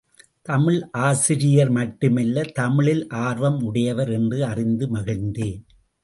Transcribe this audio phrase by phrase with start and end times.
[0.41, 5.61] தமிழ் ஆசிரியர் மட்டு மல்ல தமிழில் ஆர்வம் உடையவர் என்று அறிந்து மகிழ்ந்தேன்.